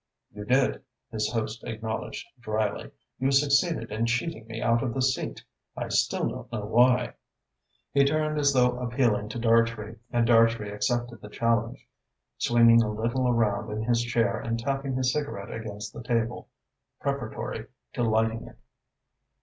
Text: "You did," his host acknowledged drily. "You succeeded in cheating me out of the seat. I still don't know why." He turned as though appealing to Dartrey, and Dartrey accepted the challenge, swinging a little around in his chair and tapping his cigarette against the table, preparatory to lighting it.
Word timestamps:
"You 0.33 0.45
did," 0.45 0.81
his 1.11 1.31
host 1.31 1.63
acknowledged 1.63 2.25
drily. 2.39 2.89
"You 3.19 3.31
succeeded 3.31 3.91
in 3.91 4.07
cheating 4.07 4.47
me 4.47 4.59
out 4.59 4.81
of 4.81 4.95
the 4.95 5.01
seat. 5.03 5.45
I 5.77 5.89
still 5.89 6.27
don't 6.27 6.51
know 6.51 6.65
why." 6.65 7.13
He 7.93 8.03
turned 8.03 8.39
as 8.39 8.51
though 8.51 8.79
appealing 8.79 9.29
to 9.29 9.37
Dartrey, 9.37 9.97
and 10.09 10.25
Dartrey 10.25 10.71
accepted 10.73 11.21
the 11.21 11.29
challenge, 11.29 11.87
swinging 12.39 12.81
a 12.81 12.89
little 12.91 13.29
around 13.29 13.71
in 13.71 13.83
his 13.83 14.01
chair 14.01 14.39
and 14.39 14.57
tapping 14.57 14.95
his 14.95 15.13
cigarette 15.13 15.51
against 15.53 15.93
the 15.93 16.01
table, 16.01 16.49
preparatory 16.99 17.67
to 17.93 18.01
lighting 18.01 18.47
it. 18.47 18.57